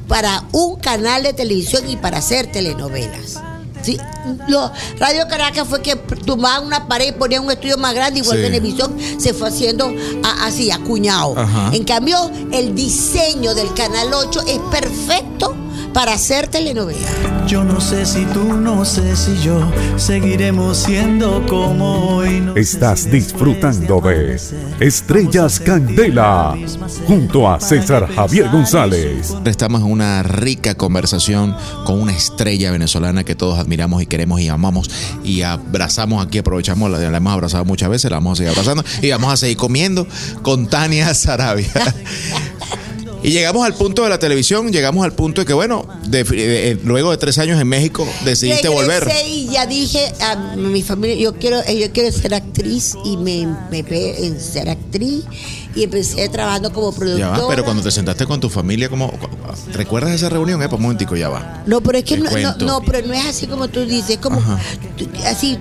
para 0.08 0.44
un 0.52 0.76
canal 0.78 1.24
de 1.24 1.34
televisión 1.34 1.88
y 1.90 1.96
para 1.98 2.20
hacer 2.20 2.52
telenovelas. 2.52 3.40
Sí, 3.82 3.98
lo- 4.48 4.72
Radio 5.00 5.28
Caracas 5.28 5.68
fue 5.68 5.82
que 5.84 5.96
tomaban 5.96 6.66
una 6.66 6.88
pared 6.88 7.10
y 7.10 7.12
ponían 7.12 7.44
un 7.44 7.52
estudio 7.52 7.78
más 7.78 7.94
grande, 7.94 8.20
igual 8.20 8.38
Sí. 8.38 8.44
televisión 8.44 8.98
se 9.20 9.34
fue 9.34 9.48
haciendo 9.50 9.94
a- 10.24 10.46
así, 10.48 10.72
acuñado. 10.72 11.38
Ajá. 11.38 11.70
En 11.72 11.84
cambio, 11.84 12.32
el 12.52 12.74
diseño 12.74 13.54
del 13.54 13.72
Canal 13.76 14.12
8 14.14 14.42
es 14.48 14.60
perfecto 14.72 15.56
para 15.96 16.12
hacer 16.12 16.48
telenovelas. 16.48 17.10
Yo 17.48 17.64
no 17.64 17.80
sé 17.80 18.06
si 18.06 18.26
tú, 18.26 18.52
no 18.52 18.84
sé 18.84 19.16
si 19.16 19.42
yo 19.42 19.72
seguiremos 19.96 20.76
siendo 20.76 21.46
como 21.46 22.18
hoy. 22.18 22.42
No 22.42 22.54
Estás 22.58 23.04
si 23.04 23.12
disfrutando 23.12 24.02
de 24.02 24.38
Estrellas 24.82 25.62
Candela 25.62 26.54
junto 27.08 27.50
a 27.50 27.62
César 27.62 28.14
Javier 28.14 28.50
González. 28.50 29.34
Estamos 29.46 29.80
en 29.84 29.88
una 29.88 30.22
rica 30.22 30.76
conversación 30.76 31.56
con 31.86 32.02
una 32.02 32.12
estrella 32.12 32.72
venezolana 32.72 33.24
que 33.24 33.36
todos 33.36 33.58
admiramos 33.58 34.04
y 34.04 34.06
queremos 34.06 34.42
y 34.42 34.50
amamos 34.50 34.92
y 35.24 35.44
abrazamos 35.44 36.26
aquí, 36.26 36.40
aprovechamos, 36.40 36.92
la, 36.92 36.98
la 36.98 37.18
hemos 37.18 37.32
abrazado 37.32 37.64
muchas 37.64 37.88
veces, 37.88 38.12
la 38.12 38.18
vamos 38.18 38.34
a 38.34 38.44
seguir 38.44 38.50
abrazando 38.50 38.84
y 39.02 39.12
vamos 39.12 39.32
a 39.32 39.38
seguir 39.38 39.56
comiendo 39.56 40.06
con 40.42 40.68
Tania 40.68 41.14
Sarabia. 41.14 41.72
Y 43.26 43.32
llegamos 43.32 43.66
al 43.66 43.74
punto 43.74 44.04
de 44.04 44.10
la 44.10 44.20
televisión, 44.20 44.72
llegamos 44.72 45.04
al 45.04 45.14
punto 45.14 45.42
de 45.42 45.46
que, 45.48 45.54
bueno, 45.54 45.88
de- 46.08 46.24
de- 46.24 46.80
luego 46.84 47.12
de 47.12 47.18
tres 47.18 47.38
años 47.40 47.60
en 47.60 47.68
México 47.68 48.08
decidiste 48.24 48.68
volver. 48.70 49.08
Y 49.28 49.48
ya 49.52 49.66
dije 49.66 50.14
a 50.22 50.56
mi 50.56 50.84
familia, 50.84 51.16
yo 51.16 51.34
quiero, 51.34 51.60
eh, 51.66 51.80
yo 51.80 51.92
quiero 51.92 52.12
ser 52.12 52.34
actriz 52.34 52.94
y 53.04 53.18
me, 53.18 53.48
me 53.72 53.84
pegué 53.84 54.26
en 54.28 54.40
ser 54.40 54.70
actriz 54.70 55.24
y 55.76 55.84
empecé 55.84 56.30
trabajando 56.30 56.72
como 56.72 56.92
Ya 56.92 56.98
productora. 56.98 57.30
va, 57.40 57.48
pero 57.50 57.64
cuando 57.66 57.84
te 57.84 57.92
sentaste 57.92 58.26
con 58.26 58.40
tu 58.40 58.50
familia, 58.50 58.90
¿cómo, 58.90 59.12
¿recuerdas 59.74 60.14
esa 60.14 60.30
reunión? 60.30 60.62
Eh, 60.62 60.70
pues 60.70 60.78
un 60.78 60.84
momentico, 60.84 61.16
ya 61.16 61.30
va. 61.30 61.64
No, 61.66 61.82
pero 61.82 61.98
es 61.98 62.04
que 62.06 62.18
no, 62.18 62.30
no, 62.32 62.56
no, 62.58 62.82
pero 62.86 63.06
no 63.06 63.14
es 63.14 63.26
así 63.26 63.48
como 63.48 63.68
tú 63.68 63.86
dices, 63.86 64.12
es 64.12 64.18
como 64.20 64.38
Ajá. 64.40 64.60
así, 65.26 65.58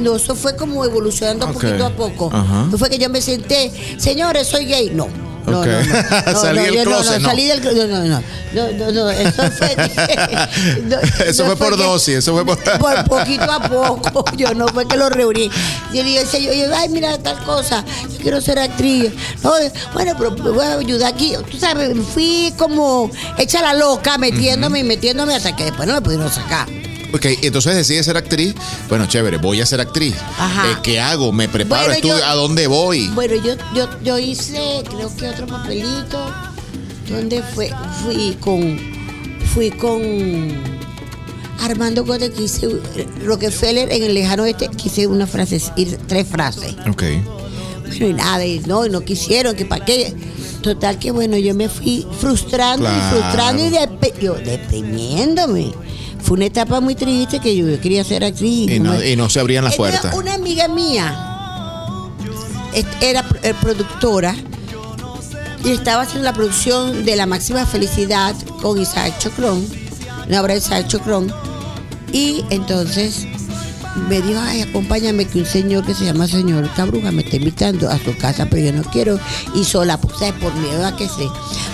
no, 0.00 0.16
eso 0.16 0.34
fue 0.34 0.56
como 0.56 0.84
evolucionando 0.84 1.52
poquito 1.52 1.84
a 1.86 1.90
poco. 1.90 2.30
Ajá. 2.32 2.66
No 2.70 2.78
fue 2.78 2.88
que 2.90 2.98
yo 2.98 3.08
me 3.10 3.20
senté, 3.20 3.70
señores, 3.98 4.48
soy 4.48 4.64
gay. 4.64 4.90
No. 4.94 5.21
No, 5.46 5.60
Ok. 5.60 5.66
no, 5.66 5.72
no, 5.72 6.32
no, 6.32 6.40
Salí 6.40 6.58
no, 6.58 6.64
del 6.72 6.82
closet, 6.84 7.12
no, 7.14 7.18
no. 7.20 7.28
salí 7.28 7.44
del 7.46 7.62
no, 7.64 7.72
no, 7.86 8.04
no, 8.04 8.22
no, 8.52 8.72
no, 8.72 8.92
no, 8.92 9.10
eso 9.10 9.42
fue, 9.50 9.76
no, 10.84 10.96
Eso 11.24 11.42
no 11.44 11.48
fue 11.48 11.56
por 11.56 11.76
que- 11.76 11.82
dosis, 11.82 12.14
eso 12.16 12.32
fue 12.32 12.44
por- 12.44 12.58
por 12.78 13.04
poquito 13.04 13.50
a 13.50 13.60
poco, 13.68 14.24
yo 14.36 14.54
no 14.54 14.68
fue 14.68 14.86
que 14.86 14.96
lo 14.96 15.08
reuní. 15.08 15.50
Yo 15.92 16.02
le 16.02 16.18
decía, 16.20 16.40
yo, 16.40 16.52
yo, 16.52 16.74
ay, 16.76 16.88
mira 16.88 17.18
tal 17.18 17.42
cosa, 17.44 17.84
yo 18.10 18.18
quiero 18.18 18.40
ser 18.40 18.58
actriz. 18.58 19.12
No, 19.42 19.52
bueno, 19.94 20.14
pero 20.18 20.30
voy 20.52 20.64
a 20.64 20.74
ayudar 20.74 21.12
aquí. 21.12 21.34
Tú 21.50 21.58
sabes, 21.58 21.96
fui 22.14 22.52
como 22.56 23.10
hecha 23.38 23.62
la 23.62 23.74
loca, 23.74 24.18
metiéndome 24.18 24.80
y 24.80 24.84
metiéndome 24.84 25.34
hasta 25.34 25.54
que 25.56 25.64
después 25.64 25.88
no 25.88 25.94
me 25.94 26.00
pudieron 26.02 26.30
sacar. 26.30 26.66
Ok, 27.14 27.26
entonces 27.42 27.74
decides 27.76 28.06
ser 28.06 28.16
actriz. 28.16 28.54
Bueno, 28.88 29.06
chévere, 29.06 29.36
voy 29.38 29.60
a 29.60 29.66
ser 29.66 29.80
actriz. 29.80 30.14
Ajá. 30.38 30.70
Eh, 30.72 30.76
¿Qué 30.82 31.00
hago? 31.00 31.32
¿Me 31.32 31.48
preparo? 31.48 31.82
Bueno, 31.86 31.94
estudio? 31.94 32.18
yo- 32.18 32.24
¿A 32.24 32.34
dónde 32.34 32.66
voy? 32.66 33.08
Bueno, 33.08 33.34
yo, 33.36 33.54
yo, 33.74 33.88
yo 34.02 34.18
hice, 34.18 34.82
creo 34.88 35.14
que 35.16 35.28
otro 35.28 35.46
papelito. 35.46 36.32
¿Dónde 37.08 37.42
fue? 37.54 37.70
Fui 38.04 38.36
con. 38.40 38.78
Fui 39.54 39.70
con. 39.70 40.00
Armando 41.60 42.04
Cote, 42.04 42.32
que 42.32 42.42
hice 42.42 42.66
eh, 42.96 43.06
Rockefeller 43.24 43.92
en 43.92 44.02
el 44.02 44.14
lejano 44.14 44.44
este, 44.46 44.68
que 44.68 44.88
hice 44.88 45.06
una 45.06 45.26
frase, 45.26 45.60
tres 46.08 46.26
frases. 46.26 46.74
Ok. 46.90 47.02
Bueno, 47.86 48.06
y 48.08 48.12
nada, 48.14 48.44
y 48.44 48.58
no, 48.60 48.84
y 48.86 48.90
no 48.90 49.02
quisieron, 49.02 49.54
que 49.54 49.64
para 49.64 49.84
qué. 49.84 50.12
Total 50.62 50.98
que 50.98 51.10
bueno, 51.10 51.36
yo 51.36 51.54
me 51.54 51.68
fui 51.68 52.06
frustrando 52.20 52.86
Claro. 52.88 52.96
y 52.96 53.10
frustrando 53.20 53.64
y 53.66 53.70
depe- 53.70 54.18
yo, 54.20 54.34
deprimiéndome. 54.34 55.72
Fue 56.32 56.38
una 56.38 56.46
etapa 56.46 56.80
muy 56.80 56.94
triste 56.94 57.40
que 57.40 57.54
yo, 57.54 57.68
yo 57.68 57.78
quería 57.78 58.02
ser 58.04 58.24
actriz. 58.24 58.70
Y 58.70 58.80
no, 58.80 58.92
me- 58.94 59.10
y 59.10 59.16
no 59.16 59.28
se 59.28 59.38
abrían 59.38 59.64
las 59.64 59.74
entonces, 59.74 60.00
puertas. 60.00 60.18
Una 60.18 60.32
amiga 60.32 60.66
mía 60.66 61.14
era 63.02 63.22
eh, 63.42 63.52
productora 63.60 64.34
y 65.62 65.72
estaba 65.72 66.04
haciendo 66.04 66.24
la 66.24 66.32
producción 66.32 67.04
de 67.04 67.16
La 67.16 67.26
Máxima 67.26 67.66
Felicidad 67.66 68.34
con 68.62 68.80
Isaac 68.80 69.18
Chocrón, 69.18 69.62
una 70.26 70.40
obra 70.40 70.54
de 70.54 70.60
Isaac 70.60 70.86
Chocrón. 70.88 71.30
Y 72.14 72.42
entonces 72.48 73.26
me 74.08 74.20
dijo, 74.20 74.40
ay, 74.40 74.62
acompáñame 74.62 75.26
que 75.26 75.38
un 75.40 75.46
señor 75.46 75.84
que 75.84 75.94
se 75.94 76.04
llama 76.04 76.26
señor 76.26 76.68
Cabruja 76.74 77.10
me 77.10 77.22
está 77.22 77.36
invitando 77.36 77.88
a 77.90 77.98
su 77.98 78.16
casa, 78.16 78.46
pero 78.48 78.62
yo 78.62 78.72
no 78.72 78.82
quiero 78.84 79.18
ir 79.54 79.64
sola, 79.64 80.00
pues, 80.00 80.18
¿sabes? 80.18 80.34
por 80.34 80.54
miedo 80.54 80.84
a 80.86 80.96
que 80.96 81.08
se... 81.08 81.28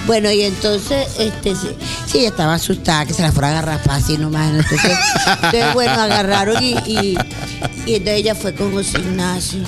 Bueno, 0.07 0.31
y 0.31 0.43
entonces, 0.43 1.07
este, 1.19 1.55
sí, 1.55 1.69
sí, 2.07 2.19
ella 2.19 2.29
estaba 2.29 2.55
asustada 2.55 3.07
que 3.07 3.13
se 3.15 3.23
la 3.23 3.31
fuera 3.31 3.49
a 3.49 3.51
agarrar 3.53 3.83
fácil 3.83 4.21
nomás. 4.21 4.53
¿no? 4.53 4.61
Entonces, 4.61 4.99
entonces, 5.27 5.75
bueno, 5.75 5.93
agarraron 5.93 6.63
y, 6.63 6.73
y, 6.87 7.19
y 7.87 7.95
entonces 7.95 8.21
ella 8.21 8.35
fue 8.35 8.55
con 8.55 8.73
José 8.73 8.99
Ignacio. 8.99 9.61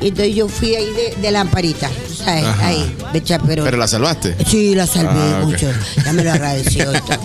Y 0.00 0.08
entonces 0.08 0.34
yo 0.34 0.46
fui 0.46 0.74
ahí 0.76 0.90
de, 0.92 1.16
de 1.22 1.30
lamparita, 1.30 1.88
¿sabes? 2.14 2.44
Ajá. 2.44 2.66
Ahí, 2.68 2.96
de 3.14 3.22
chaperón. 3.24 3.64
¿Pero 3.64 3.78
la 3.78 3.88
salvaste? 3.88 4.36
Sí, 4.46 4.74
la 4.74 4.86
salvé 4.86 5.08
Ah, 5.14 5.40
mucho. 5.42 5.68
Ya 6.04 6.12
me 6.12 6.22
lo 6.22 6.32
agradeció. 6.32 6.92
y 6.94 7.00
todo. 7.00 7.18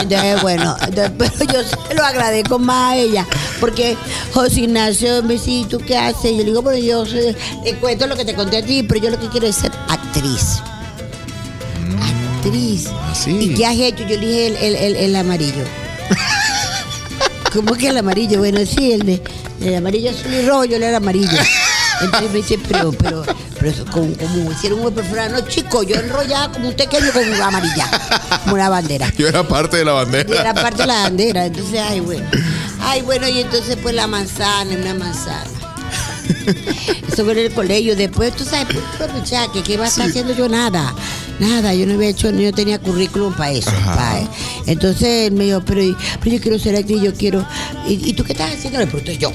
Entonces, 0.00 0.40
bueno, 0.42 0.74
entonces, 0.88 1.12
pero 1.18 1.52
yo 1.52 1.62
se 1.88 1.94
lo 1.94 2.02
agradezco 2.02 2.58
más 2.58 2.92
a 2.92 2.96
ella. 2.96 3.26
Porque 3.60 3.96
José 4.32 4.60
Ignacio 4.62 5.22
me 5.22 5.34
dice, 5.34 5.50
¿y 5.50 5.64
tú 5.66 5.78
qué 5.78 5.98
haces? 5.98 6.32
Y 6.32 6.36
yo 6.38 6.38
le 6.38 6.44
digo, 6.44 6.62
bueno, 6.62 6.78
yo 6.78 7.04
sé- 7.04 7.36
te 7.62 7.74
cuento 7.76 8.06
lo 8.06 8.16
que 8.16 8.24
te 8.24 8.34
conté 8.34 8.56
a 8.56 8.64
ti, 8.64 8.82
pero 8.82 9.00
yo 9.02 9.10
lo 9.10 9.20
que 9.20 9.28
quiero 9.28 9.46
es 9.46 9.56
ser 9.56 9.72
actriz. 9.88 10.60
Actriz. 12.38 12.86
Ah, 12.90 13.14
sí. 13.14 13.30
¿Y 13.38 13.54
qué 13.54 13.66
has 13.66 13.76
hecho? 13.76 14.00
Yo 14.08 14.16
le 14.18 14.26
dije 14.26 14.46
el, 14.46 14.56
el, 14.56 14.74
el, 14.76 14.96
el 14.96 15.16
amarillo. 15.16 15.64
¿Cómo 17.52 17.74
que 17.74 17.88
el 17.88 17.98
amarillo? 17.98 18.38
Bueno, 18.38 18.60
sí, 18.66 18.92
el 18.92 19.04
de 19.04 19.22
el 19.60 19.76
amarillo 19.76 20.10
azul 20.10 20.32
y 20.34 20.46
rojo, 20.46 20.64
yo 20.64 20.78
le 20.78 20.86
era 20.88 20.96
amarillo. 20.96 21.28
Entonces 22.00 22.30
me 22.30 22.36
dice, 22.38 22.58
pero, 22.68 22.92
pero, 22.92 23.24
pero 23.60 23.84
como, 23.90 24.14
como 24.16 24.52
hicieron 24.52 24.80
un 24.80 24.92
perforado. 24.92 25.40
No, 25.40 25.48
chico, 25.48 25.82
yo 25.82 25.96
enrollaba 25.96 26.52
como 26.52 26.68
un 26.68 26.74
pequeño 26.74 27.12
con 27.12 27.28
una 27.28 27.46
amarilla, 27.46 27.88
como 28.44 28.54
una 28.54 28.68
bandera. 28.68 29.12
Yo 29.16 29.28
era 29.28 29.46
parte 29.46 29.78
de 29.78 29.84
la 29.84 29.92
bandera. 29.92 30.40
era 30.40 30.54
parte 30.54 30.82
de 30.82 30.86
la 30.86 31.02
bandera. 31.02 31.46
Entonces, 31.46 31.80
ay, 31.80 32.00
bueno. 32.00 32.26
Ay, 32.80 33.02
bueno, 33.02 33.28
y 33.28 33.40
entonces 33.40 33.76
pues 33.82 33.94
la 33.94 34.06
manzana, 34.06 34.76
una 34.76 34.94
manzana. 34.94 35.50
Eso 37.08 37.24
fue 37.24 37.32
en 37.32 37.38
el 37.38 37.52
colegio. 37.52 37.96
Después, 37.96 38.34
tú 38.34 38.44
sabes, 38.44 38.66
pues, 38.66 38.84
aprovechar 38.94 39.50
que 39.52 39.62
qué 39.62 39.74
iba 39.74 39.84
a 39.84 39.88
estar 39.88 40.08
haciendo 40.08 40.34
yo 40.34 40.48
nada. 40.48 40.94
Nada, 41.38 41.74
yo 41.74 41.86
no 41.86 41.94
había 41.94 42.10
hecho, 42.10 42.30
yo 42.30 42.52
tenía 42.52 42.78
currículum 42.78 43.32
para 43.34 43.52
eso. 43.52 43.70
Pa' 43.70 44.20
eso. 44.20 44.30
Entonces 44.66 45.28
él 45.28 45.32
me 45.32 45.44
dijo, 45.44 45.62
pero, 45.64 45.80
pero 46.20 46.36
yo 46.36 46.42
quiero 46.42 46.58
ser 46.58 46.76
actriz, 46.76 47.02
yo 47.02 47.14
quiero. 47.14 47.46
¿Y, 47.86 48.10
y 48.10 48.12
tú 48.12 48.24
qué 48.24 48.32
estás 48.32 48.52
haciendo? 48.52 48.78
Le 48.78 48.86
pregunté 48.86 49.18
yo. 49.18 49.32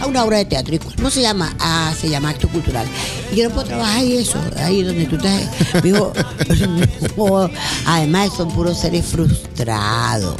A 0.00 0.06
una 0.06 0.24
obra 0.24 0.38
de 0.38 0.44
teatro. 0.44 0.74
¿Y 0.74 0.78
cómo 0.78 1.10
se 1.10 1.22
llama? 1.22 1.54
Ah, 1.58 1.92
se 1.98 2.08
llama 2.08 2.30
acto 2.30 2.48
cultural. 2.48 2.86
Y 3.32 3.36
yo 3.36 3.48
no 3.48 3.54
puedo 3.54 3.66
trabajar 3.66 3.96
ahí 3.98 4.16
eso, 4.18 4.38
ahí 4.58 4.82
donde 4.82 5.06
tú 5.06 5.16
estás. 5.16 5.42
No. 7.16 7.50
además 7.86 8.30
son 8.36 8.50
puros 8.50 8.78
seres 8.78 9.06
frustrados. 9.06 10.36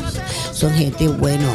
Son 0.53 0.73
gente, 0.75 1.09
bueno, 1.09 1.49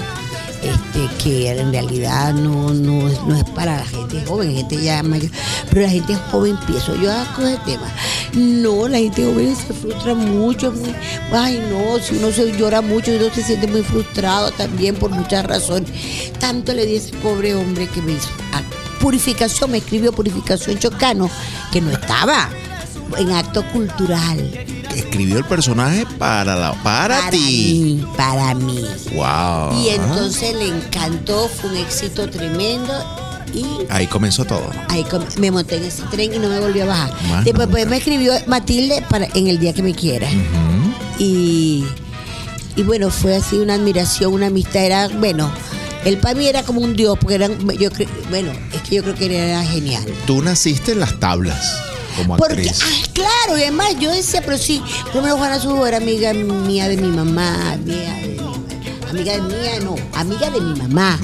que 1.23 1.49
en 1.49 1.71
realidad 1.71 2.33
no, 2.33 2.73
no, 2.73 3.09
no 3.27 3.35
es 3.35 3.43
para 3.55 3.77
la 3.77 3.85
gente 3.85 4.23
joven, 4.25 4.55
gente 4.55 4.81
ya 4.81 5.03
mayor. 5.03 5.31
Pero 5.69 5.81
la 5.81 5.89
gente 5.89 6.15
joven 6.31 6.57
empiezo 6.59 6.95
yo 6.95 7.11
a 7.11 7.25
coger 7.35 7.57
temas. 7.65 7.91
No, 8.33 8.87
la 8.87 8.97
gente 8.97 9.25
joven 9.25 9.55
se 9.55 9.73
frustra 9.73 10.13
mucho. 10.13 10.73
ay, 11.31 11.63
no, 11.69 11.99
si 11.99 12.17
uno 12.17 12.31
se 12.31 12.51
llora 12.57 12.81
mucho, 12.81 13.11
uno 13.11 13.33
se 13.33 13.43
siente 13.43 13.67
muy 13.67 13.83
frustrado 13.83 14.51
también 14.51 14.95
por 14.95 15.11
muchas 15.11 15.45
razones. 15.45 15.91
Tanto 16.39 16.73
le 16.73 16.85
di 16.85 16.95
a 16.95 16.97
ese 16.97 17.13
pobre 17.17 17.55
hombre 17.55 17.87
que 17.87 18.01
me 18.01 18.13
hizo 18.13 18.29
a 18.53 18.61
purificación, 19.01 19.71
me 19.71 19.79
escribió 19.79 20.11
purificación 20.11 20.77
chocano, 20.77 21.29
que 21.71 21.81
no 21.81 21.91
estaba 21.91 22.49
en 23.17 23.31
acto 23.31 23.63
cultural. 23.71 24.39
Escribió 24.95 25.37
el 25.37 25.45
personaje 25.45 26.05
para, 26.17 26.55
la, 26.55 26.73
para, 26.83 27.29
ti. 27.29 27.37
mí, 27.99 28.05
para 28.17 28.53
mí. 28.55 28.83
Wow. 29.13 29.81
Y 29.81 29.89
entonces 29.89 30.53
le 30.55 30.67
encantó, 30.67 31.47
fue 31.47 31.69
un 31.71 31.77
éxito 31.77 32.29
tremendo 32.29 32.93
y 33.53 33.65
Ahí 33.89 34.07
comenzó 34.07 34.45
todo. 34.45 34.69
ahí 34.89 35.03
com- 35.05 35.23
me 35.37 35.51
monté 35.51 35.77
en 35.77 35.85
ese 35.85 36.03
tren 36.03 36.33
y 36.33 36.39
no 36.39 36.49
me 36.49 36.59
volvió 36.59 36.83
a 36.83 36.87
bajar. 36.87 37.43
Después 37.43 37.67
pues, 37.69 37.87
me 37.87 37.97
escribió 37.97 38.33
Matilde 38.47 39.03
para 39.09 39.25
en 39.33 39.47
el 39.47 39.59
día 39.59 39.73
que 39.73 39.83
me 39.83 39.93
quiera. 39.93 40.27
Y 41.19 41.85
y 42.75 42.83
bueno, 42.83 43.09
fue 43.09 43.35
así 43.35 43.57
una 43.57 43.73
admiración, 43.75 44.33
una 44.33 44.47
amistad, 44.47 44.83
era 44.85 45.07
bueno, 45.09 45.51
él 46.05 46.17
para 46.17 46.35
mí 46.35 46.47
era 46.47 46.63
como 46.63 46.79
un 46.81 46.95
dios 46.95 47.17
porque 47.19 47.35
eran 47.35 47.57
yo 47.77 47.89
bueno, 48.29 48.51
es 48.73 48.81
que 48.83 48.95
yo 48.95 49.03
creo 49.03 49.15
que 49.15 49.25
él 49.25 49.33
era 49.33 49.63
genial. 49.63 50.05
Tú 50.25 50.41
naciste 50.41 50.93
en 50.93 50.99
las 51.01 51.19
tablas 51.19 51.77
como 52.17 52.37
Porque, 52.37 52.53
actriz. 52.69 52.79
ah, 52.83 53.09
claro, 53.13 53.57
y 53.57 53.61
además 53.63 53.95
yo 53.99 54.11
decía, 54.11 54.41
pero 54.45 54.57
sí, 54.57 54.81
por 55.13 55.23
lo 55.25 55.37
Juana 55.37 55.59
Subo 55.59 55.85
era 55.87 55.97
amiga 55.97 56.33
mía 56.33 56.87
de 56.87 56.97
mi 56.97 57.07
mamá, 57.09 57.73
amiga 57.73 58.13
de 58.15 58.27
mi 58.27 58.39
amiga 59.09 59.33
de 59.33 59.41
mía, 59.41 59.79
no, 59.83 59.95
amiga 60.13 60.49
de 60.49 60.61
mi 60.61 60.79
mamá. 60.79 61.19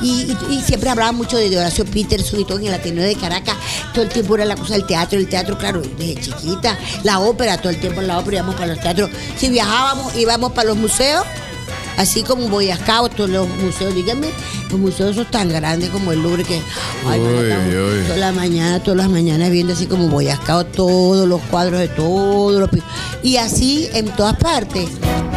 y, 0.00 0.08
y- 0.50 0.54
y 0.54 0.60
siempre 0.62 0.90
hablaba 0.90 1.10
mucho 1.12 1.36
de, 1.36 1.56
Horacio 1.58 1.84
Peterson 1.84 2.38
y 2.40 2.44
todo 2.44 2.58
en 2.58 2.66
el 2.66 2.74
Ateneo 2.74 3.02
de 3.04 3.14
Caracas. 3.16 3.56
Todo 3.92 4.02
el 4.04 4.08
tiempo 4.10 4.34
era 4.36 4.44
la 4.44 4.54
cosa 4.56 4.74
del 4.74 4.86
teatro, 4.86 5.18
el 5.18 5.28
teatro, 5.28 5.58
claro, 5.58 5.82
desde 5.98 6.20
chiquita. 6.20 6.78
La 7.04 7.18
ópera, 7.20 7.58
todo 7.58 7.70
el 7.70 7.80
tiempo 7.80 8.00
en 8.00 8.06
la 8.08 8.18
ópera 8.18 8.38
íbamos 8.38 8.54
para 8.54 8.68
los 8.68 8.80
teatros. 8.80 9.10
Si 9.36 9.48
viajábamos, 9.48 10.14
íbamos 10.16 10.52
para 10.52 10.68
los 10.68 10.76
museos. 10.76 11.24
Así 11.96 12.22
como 12.22 12.46
Boy 12.48 12.72
Scout, 12.72 13.16
todos 13.16 13.28
los 13.30 13.48
museos, 13.48 13.92
díganme, 13.92 14.28
los 14.70 14.78
museos 14.78 15.16
son 15.16 15.26
tan 15.26 15.48
grandes 15.48 15.90
como 15.90 16.12
el 16.12 16.22
Louvre 16.22 16.44
que 16.44 16.60
ay, 17.06 17.20
Uy, 17.20 18.04
toda 18.06 18.16
la 18.16 18.32
mañana, 18.32 18.80
todas 18.80 18.98
las 18.98 19.08
mañanas 19.08 19.50
viendo 19.50 19.72
así 19.72 19.86
como 19.86 20.08
Boy 20.08 20.28
Scout 20.30 20.72
todos 20.72 21.28
los 21.28 21.40
cuadros 21.42 21.80
de 21.80 21.88
todos 21.88 22.60
los 22.60 22.70
y 23.22 23.36
así 23.36 23.88
en 23.92 24.06
todas 24.16 24.36
partes. 24.36 24.88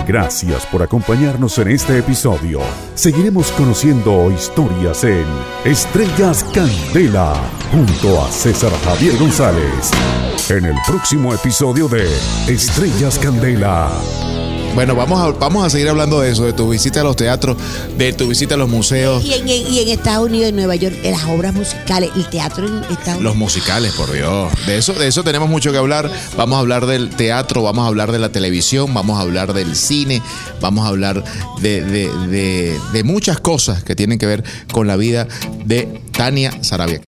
Gracias 0.08 0.66
por 0.66 0.82
acompañarnos 0.84 1.58
en 1.60 1.70
este 1.70 2.00
episodio. 2.00 2.60
Seguiremos 2.96 3.52
conociendo 3.52 4.32
historias 4.32 5.04
en 5.04 5.26
Estrellas 5.64 6.44
Candela 6.54 7.34
junto 7.72 8.22
a 8.22 8.32
César 8.32 8.72
Javier 8.84 9.18
González. 9.18 9.92
En 10.50 10.66
el 10.66 10.76
próximo 10.88 11.34
episodio 11.34 11.88
de 11.88 12.10
Estrellas 12.48 13.20
Candela. 13.20 13.90
Bueno, 14.74 14.96
vamos 14.96 15.20
a, 15.22 15.28
vamos 15.38 15.66
a 15.66 15.70
seguir 15.70 15.90
hablando 15.90 16.22
de 16.22 16.32
eso, 16.32 16.46
de 16.46 16.54
tu 16.54 16.70
visita 16.70 17.02
a 17.02 17.04
los 17.04 17.16
teatros, 17.18 17.58
de 17.98 18.14
tu 18.14 18.28
visita 18.30 18.56
a 18.56 18.58
los 18.58 18.70
museos, 18.70 19.24
Y 19.24 19.34
en, 19.34 19.48
y 19.48 19.80
en 19.80 19.90
Estados 19.90 20.28
Unidos, 20.28 20.50
en 20.50 20.56
Nueva 20.56 20.76
York, 20.76 20.96
en 21.04 21.12
las 21.12 21.26
obras 21.26 21.54
musicales, 21.54 22.10
el 22.16 22.26
teatro 22.30 22.66
en 22.68 22.76
Estados 22.86 23.22
los 23.22 23.34
Unidos. 23.34 23.36
musicales, 23.36 23.94
por 23.94 24.12
Dios. 24.12 24.50
De 24.66 24.78
eso, 24.78 24.94
de 24.94 25.08
eso 25.08 25.24
tenemos 25.24 25.50
mucho 25.50 25.72
que 25.74 25.78
hablar. 25.78 26.10
Vamos 26.38 26.56
a 26.56 26.60
hablar 26.62 26.86
del 26.86 27.10
teatro, 27.10 27.62
vamos 27.64 27.84
a 27.84 27.88
hablar 27.88 28.12
de 28.14 28.20
la 28.20 28.30
televisión, 28.32 28.94
vamos 28.94 29.20
a 29.20 29.22
hablar 29.22 29.54
del 29.54 29.76
cine, 29.76 30.22
vamos 30.62 30.86
a 30.86 30.88
hablar 30.90 31.24
de, 31.62 31.82
de- 31.84 32.28
de- 32.28 32.80
de 32.94 33.04
muchas 33.04 33.40
cosas 33.40 33.84
que 33.84 33.96
tienen 33.96 34.18
que 34.20 34.26
ver 34.26 34.44
con 34.72 34.88
la 34.88 34.96
vida 34.96 35.28
de 35.66 36.02
Tania 36.14 36.58
Sarabia. 36.64 37.00